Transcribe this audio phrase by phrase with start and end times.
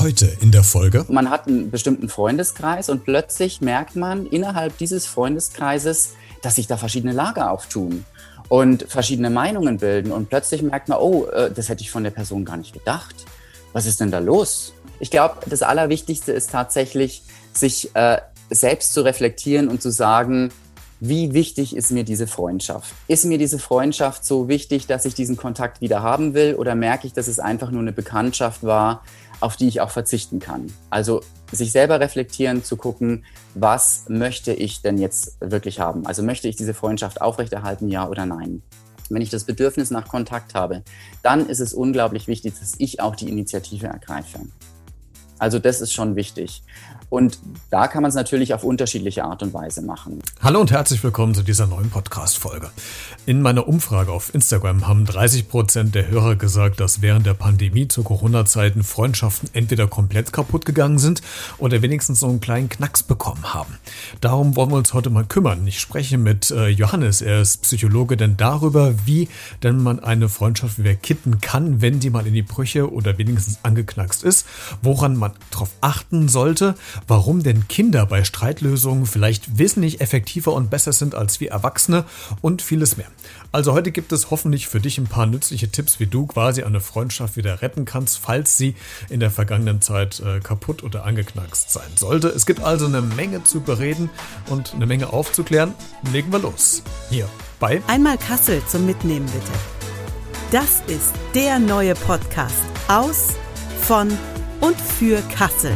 [0.00, 1.06] Heute in der Folge.
[1.08, 6.76] Man hat einen bestimmten Freundeskreis und plötzlich merkt man innerhalb dieses Freundeskreises, dass sich da
[6.76, 8.04] verschiedene Lager auftun
[8.48, 10.10] und verschiedene Meinungen bilden.
[10.10, 13.14] Und plötzlich merkt man, oh, äh, das hätte ich von der Person gar nicht gedacht.
[13.72, 14.74] Was ist denn da los?
[14.98, 17.22] Ich glaube, das Allerwichtigste ist tatsächlich,
[17.52, 18.18] sich äh,
[18.50, 20.50] selbst zu reflektieren und zu sagen,
[21.04, 22.94] wie wichtig ist mir diese Freundschaft?
[23.08, 27.08] Ist mir diese Freundschaft so wichtig, dass ich diesen Kontakt wieder haben will oder merke
[27.08, 29.02] ich, dass es einfach nur eine Bekanntschaft war,
[29.40, 30.72] auf die ich auch verzichten kann?
[30.90, 31.20] Also
[31.50, 33.24] sich selber reflektieren, zu gucken,
[33.56, 36.06] was möchte ich denn jetzt wirklich haben?
[36.06, 38.62] Also möchte ich diese Freundschaft aufrechterhalten, ja oder nein?
[39.10, 40.84] Wenn ich das Bedürfnis nach Kontakt habe,
[41.24, 44.38] dann ist es unglaublich wichtig, dass ich auch die Initiative ergreife.
[45.42, 46.62] Also das ist schon wichtig.
[47.10, 50.20] Und da kann man es natürlich auf unterschiedliche Art und Weise machen.
[50.40, 52.70] Hallo und herzlich willkommen zu dieser neuen Podcast-Folge.
[53.26, 57.88] In meiner Umfrage auf Instagram haben 30 Prozent der Hörer gesagt, dass während der Pandemie
[57.88, 61.22] zu Corona-Zeiten Freundschaften entweder komplett kaputt gegangen sind
[61.58, 63.78] oder wenigstens so einen kleinen Knacks bekommen haben.
[64.20, 65.66] Darum wollen wir uns heute mal kümmern.
[65.66, 69.28] Ich spreche mit äh, Johannes, er ist Psychologe, denn darüber, wie
[69.62, 73.58] denn man eine Freundschaft wieder kitten kann, wenn die mal in die Brüche oder wenigstens
[73.64, 74.46] angeknackst ist,
[74.80, 76.74] woran man darauf achten sollte,
[77.06, 82.04] warum denn Kinder bei Streitlösungen vielleicht wesentlich effektiver und besser sind als wir Erwachsene
[82.40, 83.08] und vieles mehr.
[83.52, 86.80] Also heute gibt es hoffentlich für dich ein paar nützliche Tipps, wie du quasi eine
[86.80, 88.74] Freundschaft wieder retten kannst, falls sie
[89.10, 92.28] in der vergangenen Zeit äh, kaputt oder angeknackst sein sollte.
[92.28, 94.10] Es gibt also eine Menge zu bereden
[94.48, 95.74] und eine Menge aufzuklären.
[96.12, 96.82] Legen wir los.
[97.10, 97.28] Hier
[97.60, 99.52] bei Einmal Kassel zum Mitnehmen bitte.
[100.50, 103.28] Das ist der neue Podcast aus,
[103.82, 104.10] von
[104.62, 105.72] und für Kassel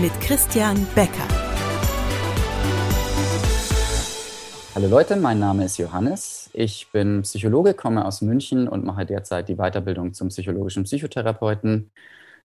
[0.00, 1.28] mit Christian Becker.
[4.74, 6.50] Hallo Leute, mein Name ist Johannes.
[6.52, 11.92] Ich bin Psychologe, komme aus München und mache derzeit die Weiterbildung zum psychologischen Psychotherapeuten.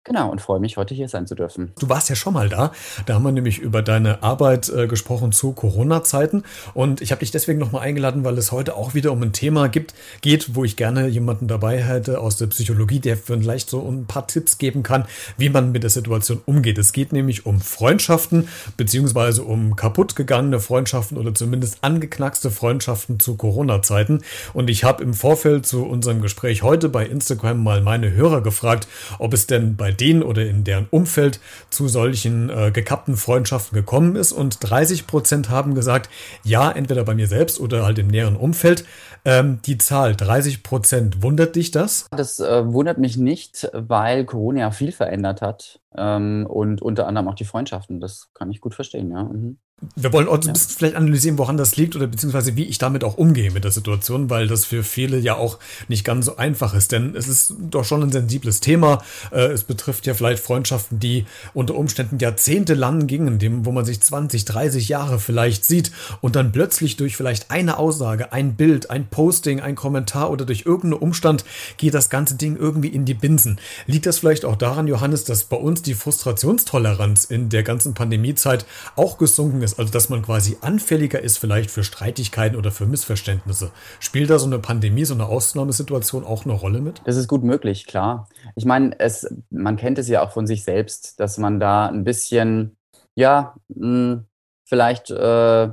[0.09, 1.73] Genau, und freue mich, heute hier sein zu dürfen.
[1.79, 2.73] Du warst ja schon mal da.
[3.05, 6.45] Da haben wir nämlich über deine Arbeit äh, gesprochen zu Corona-Zeiten.
[6.73, 9.69] Und ich habe dich deswegen nochmal eingeladen, weil es heute auch wieder um ein Thema
[9.69, 14.07] gibt, geht, wo ich gerne jemanden dabei hätte aus der Psychologie, der vielleicht so ein
[14.07, 15.05] paar Tipps geben kann,
[15.37, 16.79] wie man mit der Situation umgeht.
[16.79, 23.37] Es geht nämlich um Freundschaften, beziehungsweise um kaputt gegangene Freundschaften oder zumindest angeknackste Freundschaften zu
[23.37, 24.23] Corona-Zeiten.
[24.55, 28.89] Und ich habe im Vorfeld zu unserem Gespräch heute bei Instagram mal meine Hörer gefragt,
[29.19, 34.17] ob es denn bei denen oder in deren Umfeld zu solchen äh, gekappten Freundschaften gekommen
[34.17, 34.33] ist.
[34.33, 36.11] Und 30 Prozent haben gesagt,
[36.45, 38.85] ja, entweder bei mir selbst oder halt im näheren Umfeld.
[39.25, 42.07] Ähm, die Zahl 30 Prozent, wundert dich das?
[42.11, 47.29] Das äh, wundert mich nicht, weil Corona ja viel verändert hat ähm, und unter anderem
[47.29, 48.01] auch die Freundschaften.
[48.01, 49.25] Das kann ich gut verstehen, ja.
[49.25, 49.59] Mhm.
[49.95, 53.05] Wir wollen auch ein bisschen vielleicht analysieren, woran das liegt oder beziehungsweise wie ich damit
[53.05, 56.75] auch umgehe mit der Situation, weil das für viele ja auch nicht ganz so einfach
[56.75, 56.91] ist.
[56.91, 59.05] Denn es ist doch schon ein sensibles Thema.
[59.31, 63.85] Äh, es betrifft ja vielleicht Freundschaften, die unter Umständen Jahrzehnte lang gingen, dem, wo man
[63.85, 68.91] sich 20, 30 Jahre vielleicht sieht und dann plötzlich durch vielleicht eine Aussage, ein Bild,
[68.91, 71.45] ein Posting, ein Kommentar oder durch irgendeinen Umstand
[71.77, 73.61] geht das ganze Ding irgendwie in die Binsen.
[73.87, 78.67] Liegt das vielleicht auch daran, Johannes, dass bei uns die Frustrationstoleranz in der ganzen Pandemiezeit
[78.97, 79.68] auch gesunken ist?
[79.73, 83.71] Ist, also dass man quasi anfälliger ist vielleicht für Streitigkeiten oder für Missverständnisse.
[84.01, 87.03] Spielt da so eine Pandemie, so eine Ausnahmesituation auch eine Rolle mit?
[87.05, 88.29] Das ist gut möglich, klar.
[88.57, 92.05] Ich meine, es, man kennt es ja auch von sich selbst, dass man da ein
[92.05, 92.77] bisschen,
[93.15, 94.25] ja, mh, hm,
[94.65, 95.71] vielleicht äh,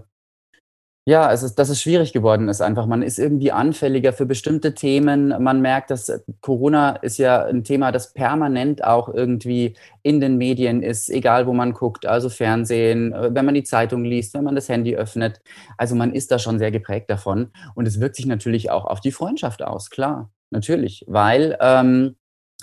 [1.07, 2.87] ja, es ist, dass es schwierig geworden ist einfach.
[2.87, 5.27] Man ist irgendwie anfälliger für bestimmte Themen.
[5.43, 10.37] Man merkt, dass äh, Corona ist ja ein Thema, das permanent auch irgendwie in den
[10.37, 14.43] Medien ist, egal wo man guckt, also Fernsehen, äh, wenn man die Zeitung liest, wenn
[14.43, 15.41] man das Handy öffnet.
[15.77, 17.51] Also man ist da schon sehr geprägt davon.
[17.75, 22.15] Und es wirkt sich natürlich auch auf die Freundschaft aus, klar, natürlich, weil ähm,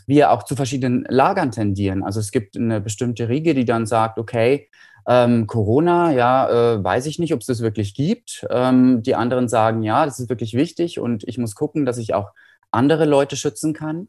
[0.09, 2.03] wir auch zu verschiedenen Lagern tendieren.
[2.03, 4.69] Also es gibt eine bestimmte Riege, die dann sagt, okay,
[5.07, 8.47] ähm, Corona, ja, äh, weiß ich nicht, ob es das wirklich gibt.
[8.51, 12.15] Ähm, die anderen sagen, ja, das ist wirklich wichtig und ich muss gucken, dass ich
[12.15, 12.31] auch
[12.71, 14.09] andere Leute schützen kann.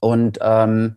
[0.00, 0.96] Und ähm,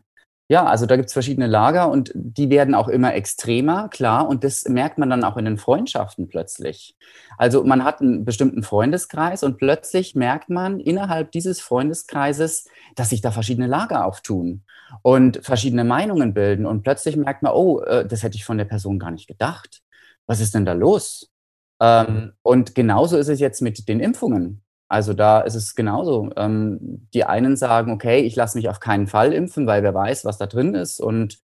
[0.52, 4.28] ja, also da gibt es verschiedene Lager und die werden auch immer extremer, klar.
[4.28, 6.98] Und das merkt man dann auch in den Freundschaften plötzlich.
[7.38, 13.22] Also man hat einen bestimmten Freundeskreis und plötzlich merkt man innerhalb dieses Freundeskreises, dass sich
[13.22, 14.64] da verschiedene Lager auftun
[15.04, 16.66] und verschiedene Meinungen bilden.
[16.66, 19.82] Und plötzlich merkt man, oh, äh, das hätte ich von der Person gar nicht gedacht.
[20.28, 21.32] Was ist denn da los?
[21.80, 24.62] Ähm, und genauso ist es jetzt mit den Impfungen.
[24.92, 26.32] Also da ist es genauso.
[26.36, 30.26] Ähm, die einen sagen, okay, ich lasse mich auf keinen Fall impfen, weil wer weiß,
[30.26, 31.40] was da drin ist und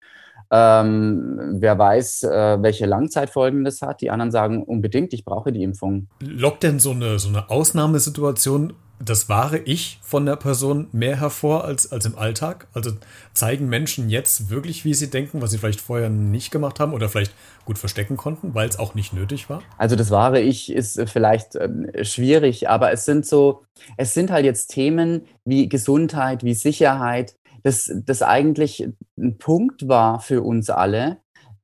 [0.52, 4.02] ähm, wer weiß, äh, welche Langzeitfolgen das hat.
[4.02, 6.10] Die anderen sagen unbedingt, ich brauche die Impfung.
[6.20, 11.66] Lockt denn so eine, so eine Ausnahmesituation das wahre Ich von der Person mehr hervor
[11.66, 12.68] als, als im Alltag?
[12.74, 12.92] Also
[13.34, 17.08] zeigen Menschen jetzt wirklich, wie sie denken, was sie vielleicht vorher nicht gemacht haben oder
[17.10, 17.34] vielleicht
[17.66, 19.62] gut verstecken konnten, weil es auch nicht nötig war?
[19.78, 23.64] Also das wahre Ich ist äh, vielleicht ähm, schwierig, aber es sind so,
[23.98, 30.20] es sind halt jetzt Themen wie Gesundheit, wie Sicherheit, das, das eigentlich ein Punkt war
[30.20, 31.18] für uns alle,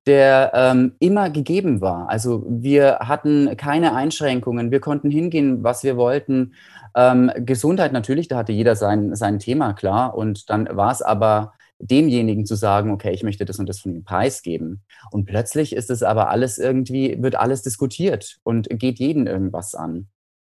[0.05, 2.09] der ähm, immer gegeben war.
[2.09, 6.53] Also wir hatten keine Einschränkungen, wir konnten hingehen, was wir wollten.
[6.95, 10.15] Ähm, Gesundheit natürlich, da hatte jeder sein, sein Thema, klar.
[10.15, 13.93] Und dann war es aber demjenigen zu sagen, okay, ich möchte das und das von
[13.93, 14.83] ihm preisgeben.
[15.11, 20.07] Und plötzlich ist es aber alles irgendwie, wird alles diskutiert und geht jeden irgendwas an.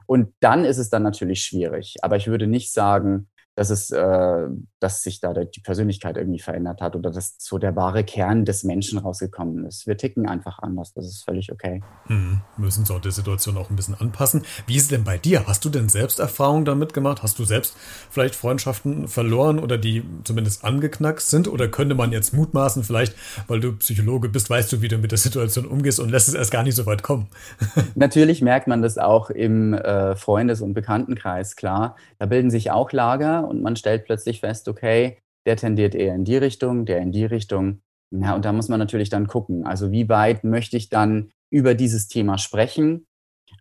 [0.06, 1.96] Und dann ist es dann natürlich schwierig.
[2.02, 3.28] Aber ich würde nicht sagen,
[3.58, 4.46] dass es, äh,
[4.78, 8.62] dass sich da die Persönlichkeit irgendwie verändert hat oder dass so der wahre Kern des
[8.62, 9.88] Menschen rausgekommen ist.
[9.88, 11.82] Wir ticken einfach anders, das ist völlig okay.
[12.06, 14.44] Hm, müssen so der Situation auch ein bisschen anpassen.
[14.68, 15.48] Wie ist es denn bei dir?
[15.48, 17.24] Hast du denn selbst Erfahrungen damit gemacht?
[17.24, 17.76] Hast du selbst
[18.10, 21.48] vielleicht Freundschaften verloren oder die zumindest angeknackst sind?
[21.48, 23.16] Oder könnte man jetzt mutmaßen, vielleicht,
[23.48, 26.34] weil du Psychologe bist, weißt du, wie du mit der Situation umgehst und lässt es
[26.34, 27.26] erst gar nicht so weit kommen?
[27.96, 31.96] Natürlich merkt man das auch im äh, Freundes- und Bekanntenkreis, klar.
[32.20, 36.24] Da bilden sich auch Lager und man stellt plötzlich fest, okay, der tendiert eher in
[36.24, 37.82] die Richtung, der in die Richtung.
[38.10, 39.66] Ja, und da muss man natürlich dann gucken.
[39.66, 43.06] Also wie weit möchte ich dann über dieses Thema sprechen?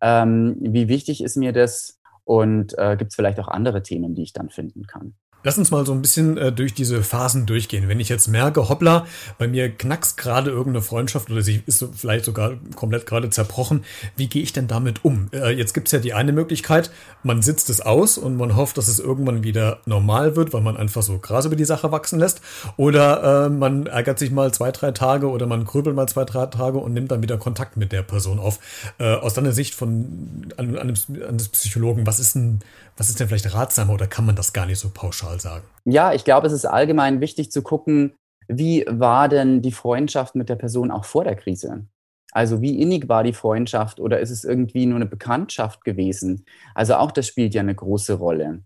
[0.01, 1.99] Ähm, wie wichtig ist mir das?
[2.23, 5.15] Und äh, gibt es vielleicht auch andere Themen, die ich dann finden kann?
[5.47, 7.87] Lass uns mal so ein bisschen äh, durch diese Phasen durchgehen.
[7.87, 9.07] Wenn ich jetzt merke, hoppla,
[9.37, 13.85] bei mir knackst gerade irgendeine Freundschaft oder sie ist vielleicht sogar komplett gerade zerbrochen,
[14.17, 15.29] wie gehe ich denn damit um?
[15.31, 16.91] Äh, jetzt gibt's ja die eine Möglichkeit,
[17.23, 20.75] man sitzt es aus und man hofft, dass es irgendwann wieder normal wird, weil man
[20.75, 22.41] einfach so Gras über die Sache wachsen lässt.
[22.75, 26.47] Oder äh, man ärgert sich mal zwei, drei Tage oder man grübelt mal zwei, drei
[26.47, 28.59] Tage und nimmt dann wieder Kontakt mit der Person auf.
[28.99, 32.59] Äh, aus deiner Sicht von einem, eines Psychologen, was ist denn,
[32.97, 35.65] was ist denn vielleicht ratsamer oder kann man das gar nicht so pauschal sagen?
[35.85, 38.15] Ja, ich glaube, es ist allgemein wichtig zu gucken,
[38.47, 41.85] wie war denn die Freundschaft mit der Person auch vor der Krise?
[42.31, 46.45] Also wie innig war die Freundschaft oder ist es irgendwie nur eine Bekanntschaft gewesen?
[46.75, 48.63] Also auch das spielt ja eine große Rolle.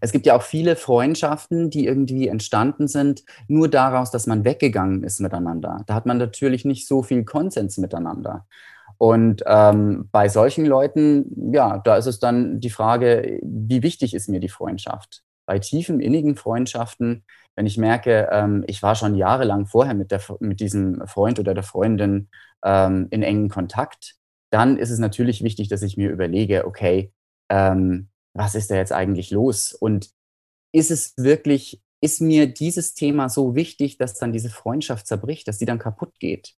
[0.00, 5.02] Es gibt ja auch viele Freundschaften, die irgendwie entstanden sind, nur daraus, dass man weggegangen
[5.02, 5.82] ist miteinander.
[5.86, 8.46] Da hat man natürlich nicht so viel Konsens miteinander.
[8.98, 14.28] Und ähm, bei solchen Leuten, ja, da ist es dann die Frage, wie wichtig ist
[14.28, 15.22] mir die Freundschaft?
[15.46, 17.24] Bei tiefen, innigen Freundschaften,
[17.56, 21.54] wenn ich merke, ähm, ich war schon jahrelang vorher mit, der, mit diesem Freund oder
[21.54, 22.28] der Freundin
[22.64, 24.16] ähm, in engen Kontakt,
[24.50, 27.12] dann ist es natürlich wichtig, dass ich mir überlege, okay,
[27.50, 29.72] ähm, was ist da jetzt eigentlich los?
[29.72, 30.10] Und
[30.72, 35.58] ist es wirklich, ist mir dieses Thema so wichtig, dass dann diese Freundschaft zerbricht, dass
[35.58, 36.54] sie dann kaputt geht?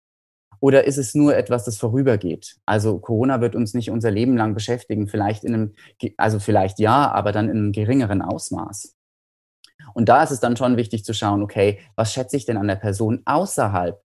[0.61, 2.57] Oder ist es nur etwas, das vorübergeht?
[2.67, 5.75] Also Corona wird uns nicht unser Leben lang beschäftigen, vielleicht in einem,
[6.17, 8.95] also vielleicht ja, aber dann in einem geringeren Ausmaß.
[9.95, 12.69] Und da ist es dann schon wichtig zu schauen, okay, was schätze ich denn an
[12.69, 14.04] der Person außerhalb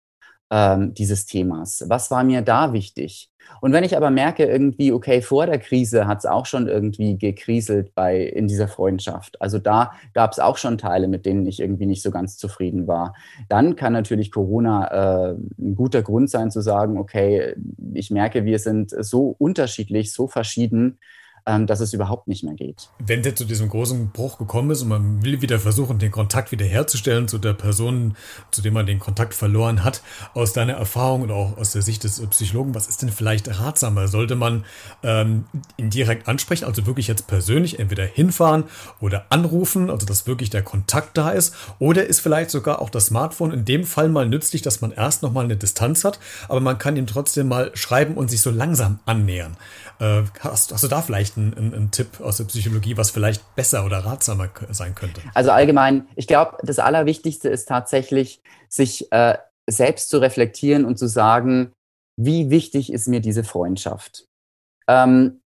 [0.51, 1.85] ähm, dieses Themas?
[1.87, 3.29] Was war mir da wichtig?
[3.61, 7.17] Und wenn ich aber merke, irgendwie, okay, vor der Krise hat es auch schon irgendwie
[7.17, 9.41] gekriselt bei, in dieser Freundschaft.
[9.41, 12.87] Also da gab es auch schon Teile, mit denen ich irgendwie nicht so ganz zufrieden
[12.87, 13.15] war.
[13.47, 17.55] Dann kann natürlich Corona äh, ein guter Grund sein zu sagen, okay,
[17.93, 20.99] ich merke, wir sind so unterschiedlich, so verschieden
[21.57, 22.89] dass es überhaupt nicht mehr geht.
[22.99, 26.51] Wenn es zu diesem großen Bruch gekommen ist und man will wieder versuchen, den Kontakt
[26.51, 28.15] wiederherzustellen zu der Person,
[28.51, 30.01] zu dem man den Kontakt verloren hat,
[30.33, 34.07] aus deiner Erfahrung und auch aus der Sicht des Psychologen, was ist denn vielleicht ratsamer?
[34.07, 34.65] Sollte man
[35.03, 35.45] ähm,
[35.77, 38.65] ihn direkt ansprechen, also wirklich jetzt persönlich entweder hinfahren
[38.99, 41.55] oder anrufen, also dass wirklich der Kontakt da ist?
[41.79, 45.23] Oder ist vielleicht sogar auch das Smartphone in dem Fall mal nützlich, dass man erst
[45.23, 48.99] nochmal eine Distanz hat, aber man kann ihm trotzdem mal schreiben und sich so langsam
[49.05, 49.57] annähern?
[49.99, 53.55] Äh, hast, hast du da vielleicht einen, einen, einen, Tipp aus der Psychologie, was vielleicht
[53.55, 55.21] besser oder ratsamer sein könnte?
[55.33, 59.37] Also allgemein, ich glaube, das Allerwichtigste ist tatsächlich, sich äh,
[59.69, 61.71] selbst zu reflektieren und zu sagen,
[62.17, 64.25] wie wichtig ist mir diese Freundschaft?
[64.87, 65.41] Ähm,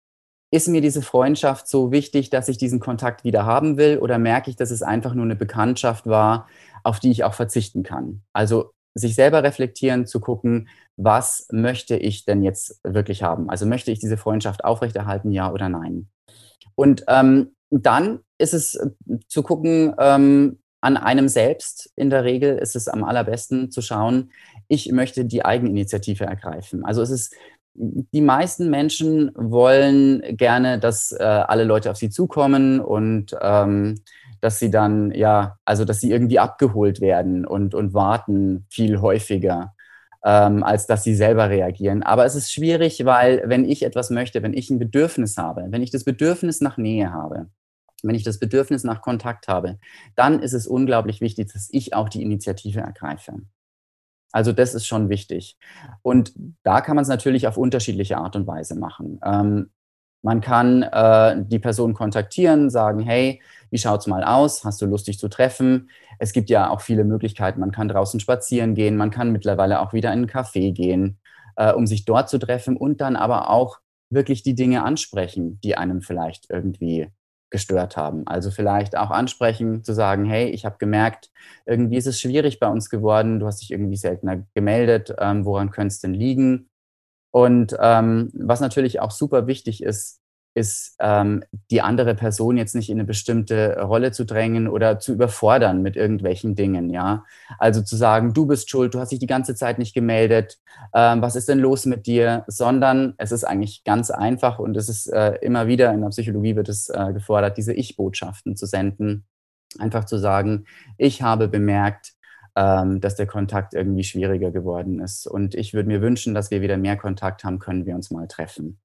[0.52, 4.50] ist mir diese Freundschaft so wichtig, dass ich diesen Kontakt wieder haben will oder merke
[4.50, 6.46] ich, dass es einfach nur eine Bekanntschaft war,
[6.82, 8.22] auf die ich auch verzichten kann?
[8.34, 13.48] Also sich selber reflektieren, zu gucken, was möchte ich denn jetzt wirklich haben?
[13.48, 16.08] Also möchte ich diese Freundschaft aufrechterhalten, ja oder nein?
[16.74, 18.90] Und ähm, dann ist es äh,
[19.28, 24.32] zu gucken, ähm, an einem selbst in der Regel ist es am allerbesten zu schauen,
[24.68, 26.84] ich möchte die Eigeninitiative ergreifen.
[26.84, 27.34] Also es ist,
[27.74, 34.00] die meisten Menschen wollen gerne, dass äh, alle Leute auf sie zukommen und ähm,
[34.42, 39.74] dass sie dann, ja, also dass sie irgendwie abgeholt werden und, und warten viel häufiger.
[40.24, 42.02] ähm, als dass sie selber reagieren.
[42.02, 45.82] Aber es ist schwierig, weil wenn ich etwas möchte, wenn ich ein Bedürfnis habe, wenn
[45.82, 47.48] ich das Bedürfnis nach Nähe habe,
[48.04, 49.78] wenn ich das Bedürfnis nach Kontakt habe,
[50.16, 53.34] dann ist es unglaublich wichtig, dass ich auch die Initiative ergreife.
[54.32, 55.58] Also das ist schon wichtig.
[56.02, 56.32] Und
[56.62, 59.20] da kann man es natürlich auf unterschiedliche Art und Weise machen.
[59.24, 59.70] Ähm,
[60.22, 64.64] man kann äh, die Person kontaktieren, sagen, hey, wie schaut's mal aus?
[64.64, 65.90] Hast du Lust, dich zu treffen?
[66.18, 67.60] Es gibt ja auch viele Möglichkeiten.
[67.60, 71.18] Man kann draußen spazieren gehen, man kann mittlerweile auch wieder in einen Café gehen,
[71.56, 73.78] äh, um sich dort zu treffen und dann aber auch
[74.10, 77.08] wirklich die Dinge ansprechen, die einem vielleicht irgendwie
[77.50, 78.26] gestört haben.
[78.26, 81.30] Also vielleicht auch ansprechen, zu sagen, hey, ich habe gemerkt,
[81.66, 85.70] irgendwie ist es schwierig bei uns geworden, du hast dich irgendwie seltener gemeldet, ähm, woran
[85.70, 86.70] könnte es denn liegen?
[87.32, 90.22] Und ähm, was natürlich auch super wichtig ist,
[90.54, 95.14] ist, ähm, die andere Person jetzt nicht in eine bestimmte Rolle zu drängen oder zu
[95.14, 97.24] überfordern mit irgendwelchen Dingen, ja.
[97.58, 100.58] Also zu sagen, du bist schuld, du hast dich die ganze Zeit nicht gemeldet,
[100.94, 102.44] ähm, was ist denn los mit dir?
[102.48, 106.54] Sondern es ist eigentlich ganz einfach und es ist äh, immer wieder in der Psychologie
[106.54, 109.24] wird es äh, gefordert, diese Ich-Botschaften zu senden.
[109.78, 110.66] Einfach zu sagen,
[110.98, 112.12] ich habe bemerkt,
[112.56, 115.26] ähm, dass der Kontakt irgendwie schwieriger geworden ist.
[115.26, 118.28] Und ich würde mir wünschen, dass wir wieder mehr Kontakt haben, können wir uns mal
[118.28, 118.80] treffen.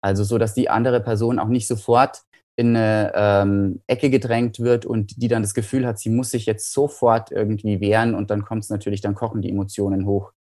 [0.00, 2.22] Also so, dass die andere Person auch nicht sofort
[2.56, 6.46] in eine ähm, Ecke gedrängt wird und die dann das Gefühl hat, sie muss sich
[6.46, 10.32] jetzt sofort irgendwie wehren und dann kommt es natürlich, dann kochen die Emotionen hoch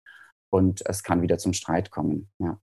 [0.49, 2.29] und es kann wieder zum Streit kommen.
[2.39, 2.57] Ja.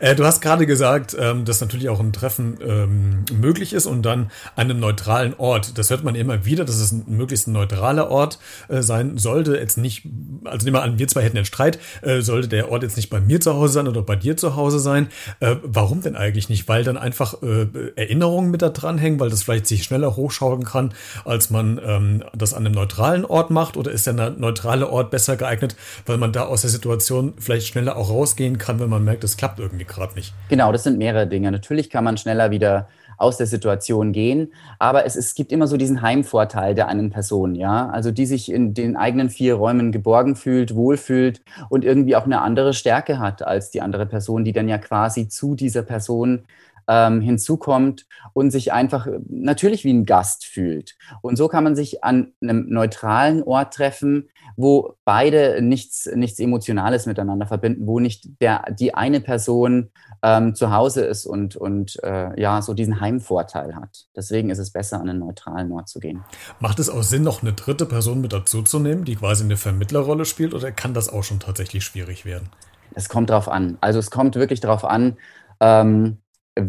[0.00, 4.02] Äh, du hast gerade gesagt, ähm, dass natürlich auch ein Treffen ähm, möglich ist und
[4.02, 5.78] dann an einem neutralen Ort.
[5.78, 8.38] Das hört man immer wieder, dass es ein möglichst ein neutraler Ort
[8.68, 9.56] äh, sein sollte.
[9.56, 10.06] Jetzt nicht,
[10.44, 13.08] also nehmen wir an, wir zwei hätten einen Streit, äh, sollte der Ort jetzt nicht
[13.08, 15.08] bei mir zu Hause sein oder bei dir zu Hause sein.
[15.40, 16.68] Äh, warum denn eigentlich nicht?
[16.68, 17.66] Weil dann einfach äh,
[17.96, 20.92] Erinnerungen mit da dranhängen, weil das vielleicht sich schneller hochschauen kann,
[21.24, 23.78] als man ähm, das an einem neutralen Ort macht?
[23.78, 27.66] Oder ist der neutrale Ort besser geeignet, weil man da aus der Situation Situation vielleicht
[27.68, 30.34] schneller auch rausgehen kann, wenn man merkt, es klappt irgendwie gerade nicht.
[30.48, 31.50] Genau, das sind mehrere Dinge.
[31.50, 34.52] Natürlich kann man schneller wieder aus der Situation gehen.
[34.80, 37.88] Aber es, es gibt immer so diesen Heimvorteil der einen Person, ja.
[37.88, 42.40] Also die sich in den eigenen vier Räumen geborgen fühlt, wohlfühlt und irgendwie auch eine
[42.40, 46.44] andere Stärke hat als die andere Person, die dann ja quasi zu dieser Person
[46.88, 50.96] ähm, hinzukommt und sich einfach natürlich wie ein Gast fühlt.
[51.22, 57.06] Und so kann man sich an einem neutralen Ort treffen, wo beide nichts, nichts Emotionales
[57.06, 59.90] miteinander verbinden, wo nicht der, die eine Person
[60.22, 64.06] ähm, zu Hause ist und, und äh, ja, so diesen Heimvorteil hat.
[64.16, 66.24] Deswegen ist es besser, an einen neutralen Ort zu gehen.
[66.60, 69.56] Macht es auch Sinn, noch eine dritte Person mit dazu zu nehmen, die quasi eine
[69.56, 72.48] Vermittlerrolle spielt, oder kann das auch schon tatsächlich schwierig werden?
[72.94, 73.78] Es kommt drauf an.
[73.80, 75.16] Also es kommt wirklich drauf an,
[75.60, 76.18] ähm,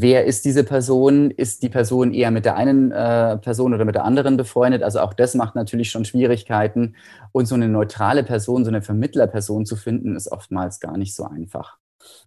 [0.02, 1.32] wer ist diese Person?
[1.32, 4.84] Ist die Person eher mit der einen äh, Person oder mit der anderen befreundet?
[4.84, 6.96] Also auch das macht natürlich schon Schwierigkeiten.
[7.32, 11.25] Und so eine neutrale Person, so eine Vermittlerperson zu finden, ist oftmals gar nicht so
[11.25, 11.78] einfach.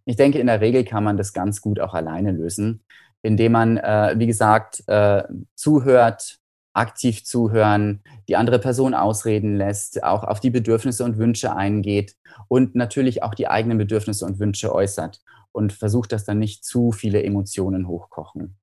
[0.04, 2.82] Ich denke, in der Regel kann man das ganz gut auch alleine lösen,
[3.22, 5.22] indem man, äh, wie gesagt, äh,
[5.54, 6.38] zuhört,
[6.72, 12.14] aktiv zuhören, die andere Person ausreden lässt, auch auf die Bedürfnisse und Wünsche eingeht
[12.46, 15.20] und natürlich auch die eigenen Bedürfnisse und Wünsche äußert
[15.58, 18.56] und versucht, dass dann nicht zu viele Emotionen hochkochen.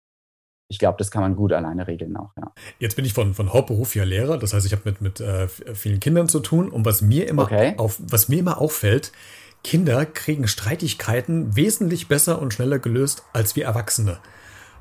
[0.67, 2.51] Ich glaube, das kann man gut alleine regeln auch, ja.
[2.79, 5.47] Jetzt bin ich von, von Hauptberuf ja Lehrer, das heißt, ich habe mit, mit äh,
[5.47, 7.75] vielen Kindern zu tun und was mir immer okay.
[7.77, 9.11] auf, was mir immer auffällt,
[9.63, 14.19] Kinder kriegen Streitigkeiten wesentlich besser und schneller gelöst als wir Erwachsene.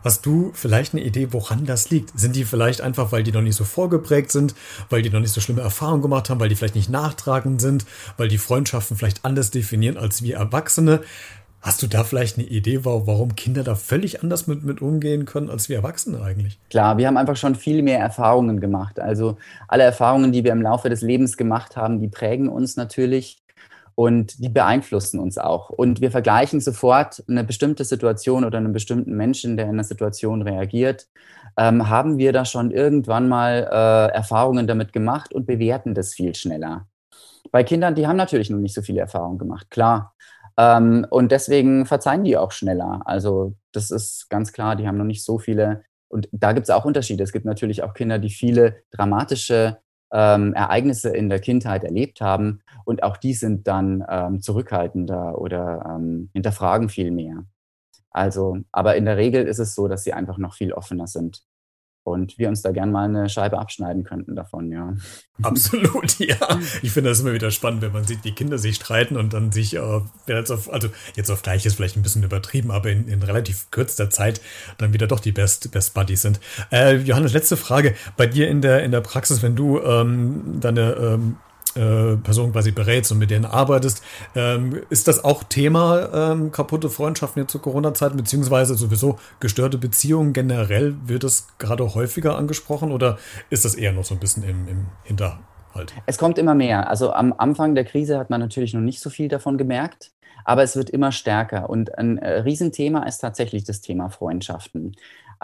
[0.05, 2.19] Hast du vielleicht eine Idee, woran das liegt?
[2.19, 4.55] Sind die vielleicht einfach, weil die noch nicht so vorgeprägt sind,
[4.91, 7.87] weil die noch nicht so schlimme Erfahrungen gemacht haben, weil die vielleicht nicht nachtragend sind,
[8.19, 11.01] weil die Freundschaften vielleicht anders definieren als wir Erwachsene?
[11.65, 15.49] Hast du da vielleicht eine Idee, warum Kinder da völlig anders mit, mit umgehen können
[15.49, 16.59] als wir Erwachsene eigentlich?
[16.69, 19.01] Klar, wir haben einfach schon viel mehr Erfahrungen gemacht.
[19.01, 23.43] Also alle Erfahrungen, die wir im Laufe des Lebens gemacht haben, die prägen uns natürlich
[23.95, 25.71] und die beeinflussen uns auch.
[25.71, 30.43] Und wir vergleichen sofort eine bestimmte Situation oder einen bestimmten Menschen, der in einer Situation
[30.43, 31.07] reagiert.
[31.57, 36.35] Ähm, haben wir da schon irgendwann mal äh, Erfahrungen damit gemacht und bewerten das viel
[36.35, 36.87] schneller.
[37.51, 40.15] Bei Kindern, die haben natürlich noch nicht so viele Erfahrungen gemacht, klar.
[40.57, 43.03] Ähm, und deswegen verzeihen die auch schneller.
[43.05, 45.85] Also das ist ganz klar, die haben noch nicht so viele.
[46.09, 47.25] Und da gibt es auch Unterschiede.
[47.25, 49.79] Es gibt natürlich auch Kinder, die viele dramatische
[50.13, 52.63] ähm, Ereignisse in der Kindheit erlebt haben.
[52.85, 57.45] Und auch die sind dann ähm, zurückhaltender oder ähm, hinterfragen viel mehr.
[58.11, 61.43] Also, aber in der Regel ist es so, dass sie einfach noch viel offener sind
[62.05, 64.95] und wir uns da gern mal eine Scheibe abschneiden könnten davon, ja.
[65.43, 66.37] Absolut, ja.
[66.83, 69.53] Ich finde das immer wieder spannend, wenn man sieht, wie Kinder sich streiten und dann
[69.53, 73.09] sich, äh, jetzt auf, also jetzt auf gleich ist vielleicht ein bisschen übertrieben, aber in,
[73.09, 74.41] in relativ kürzester Zeit
[74.79, 76.41] dann wieder doch die Best, Best Buddies sind.
[76.71, 77.95] Äh, Johannes, letzte Frage.
[78.17, 81.37] Bei dir in der, in der Praxis, wenn du ähm, deine ähm,
[81.77, 84.03] äh, Personen quasi berätst und mit denen arbeitest.
[84.35, 90.33] Ähm, ist das auch Thema ähm, kaputte Freundschaften jetzt zur Corona-Zeit, beziehungsweise sowieso gestörte Beziehungen
[90.33, 90.97] generell?
[91.05, 93.19] Wird das gerade häufiger angesprochen oder
[93.51, 95.93] ist das eher noch so ein bisschen im, im Hinterhalt?
[96.07, 96.89] Es kommt immer mehr.
[96.89, 100.13] Also am Anfang der Krise hat man natürlich noch nicht so viel davon gemerkt
[100.45, 101.69] aber es wird immer stärker.
[101.71, 104.95] Und ein äh, Riesenthema ist tatsächlich das Thema Freundschaften.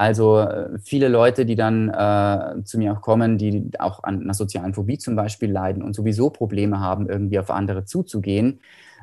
[0.00, 4.32] Also äh, viele Leute, die dann äh, zu mir auch kommen, die auch an einer
[4.32, 8.62] sozialen Phobie zum Beispiel leiden und sowieso Probleme haben, irgendwie auf andere zuzugehen,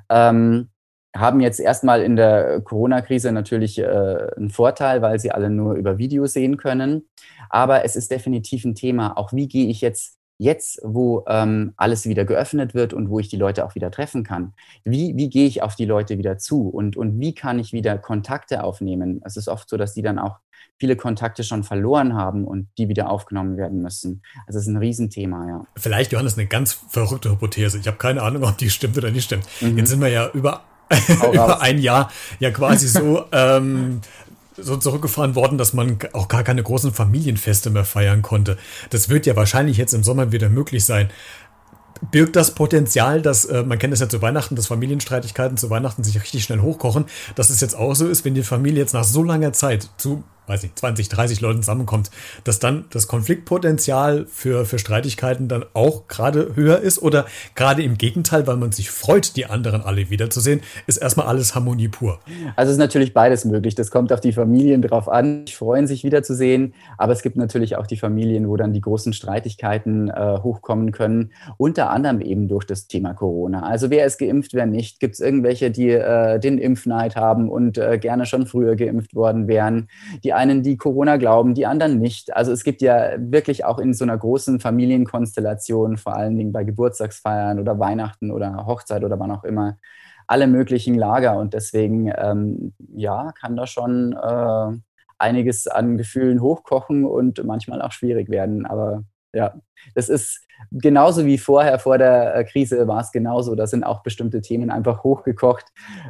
[0.09, 0.69] ähm,
[1.15, 3.85] haben jetzt erstmal in der Corona-Krise natürlich äh,
[4.37, 7.07] einen Vorteil, weil sie alle nur über Video sehen können.
[7.51, 12.05] Aber es ist definitiv ein Thema, auch wie gehe ich jetzt jetzt, wo ähm, alles
[12.05, 14.53] wieder geöffnet wird und wo ich die Leute auch wieder treffen kann,
[14.83, 17.97] wie, wie gehe ich auf die Leute wieder zu und, und wie kann ich wieder
[17.97, 19.21] Kontakte aufnehmen?
[19.23, 20.37] Es ist oft so, dass die dann auch
[20.79, 24.21] viele Kontakte schon verloren haben und die wieder aufgenommen werden müssen.
[24.45, 25.65] Also es ist ein Riesenthema, ja.
[25.75, 27.79] Vielleicht, Johannes, eine ganz verrückte Hypothese.
[27.79, 29.45] Ich habe keine Ahnung, ob die stimmt oder nicht stimmt.
[29.61, 29.77] Mhm.
[29.77, 30.61] Jetzt sind wir ja über
[31.33, 33.99] über ein Jahr ja quasi so ähm,
[34.57, 38.57] so zurückgefahren worden, dass man auch gar keine großen Familienfeste mehr feiern konnte.
[38.89, 41.09] Das wird ja wahrscheinlich jetzt im Sommer wieder möglich sein.
[42.11, 46.03] Birgt das Potenzial, dass, äh, man kennt es ja zu Weihnachten, dass Familienstreitigkeiten zu Weihnachten
[46.03, 49.03] sich richtig schnell hochkochen, dass es jetzt auch so ist, wenn die Familie jetzt nach
[49.03, 52.09] so langer Zeit zu weiß nicht, 20, 30 Leuten zusammenkommt,
[52.43, 57.25] dass dann das Konfliktpotenzial für, für Streitigkeiten dann auch gerade höher ist oder
[57.55, 61.89] gerade im Gegenteil, weil man sich freut, die anderen alle wiederzusehen, ist erstmal alles Harmonie
[61.89, 62.19] pur.
[62.55, 63.75] Also ist natürlich beides möglich.
[63.75, 65.45] Das kommt auf die Familien drauf an.
[65.45, 69.13] Die freuen sich wiederzusehen, aber es gibt natürlich auch die Familien, wo dann die großen
[69.13, 73.63] Streitigkeiten äh, hochkommen können, unter anderem eben durch das Thema Corona.
[73.63, 74.99] Also wer ist geimpft, wer nicht?
[74.99, 79.47] Gibt es irgendwelche, die äh, den Impfneid haben und äh, gerne schon früher geimpft worden
[79.47, 79.89] wären?
[80.23, 82.35] Die einen, die Corona glauben, die anderen nicht.
[82.35, 86.63] Also es gibt ja wirklich auch in so einer großen Familienkonstellation, vor allen Dingen bei
[86.63, 89.77] Geburtstagsfeiern oder Weihnachten oder Hochzeit oder wann auch immer,
[90.27, 91.37] alle möglichen Lager.
[91.37, 94.77] Und deswegen, ähm, ja, kann da schon äh,
[95.17, 98.65] einiges an Gefühlen hochkochen und manchmal auch schwierig werden.
[98.65, 99.03] Aber
[99.33, 99.53] ja,
[99.95, 100.41] das ist
[100.71, 103.55] genauso wie vorher, vor der äh, Krise war es genauso.
[103.55, 105.65] Da sind auch bestimmte Themen einfach hochgekocht.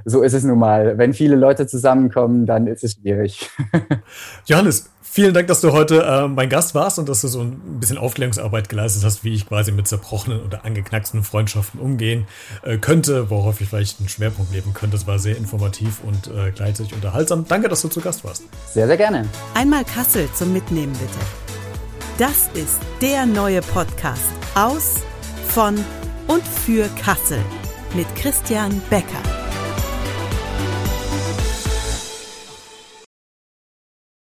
[0.06, 0.98] So ist es nun mal.
[0.98, 3.50] Wenn viele Leute zusammenkommen, dann ist es schwierig.
[4.46, 7.80] Johannes, vielen Dank, dass du heute äh, mein Gast warst und dass du so ein
[7.80, 12.26] bisschen Aufklärungsarbeit geleistet hast, wie ich quasi mit zerbrochenen oder angeknacksten Freundschaften umgehen
[12.64, 14.96] äh, könnte, worauf ich vielleicht einen Schwerpunkt leben könnte.
[14.96, 17.46] Das war sehr informativ und äh, gleichzeitig unterhaltsam.
[17.48, 18.44] Danke, dass du zu Gast warst.
[18.72, 19.26] Sehr, sehr gerne.
[19.54, 21.47] Einmal Kassel zum Mitnehmen, bitte.
[22.18, 24.24] Das ist der neue Podcast
[24.56, 25.04] aus,
[25.50, 25.76] von
[26.28, 27.40] und für Kassel
[27.96, 29.47] mit Christian Becker.